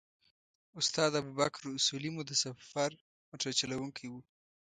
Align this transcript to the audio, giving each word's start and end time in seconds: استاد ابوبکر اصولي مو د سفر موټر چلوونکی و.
استاد 0.79 1.11
ابوبکر 1.21 1.63
اصولي 1.77 2.09
مو 2.15 2.21
د 2.25 2.31
سفر 2.43 2.89
موټر 3.29 3.51
چلوونکی 3.59 4.05
و. 4.09 4.13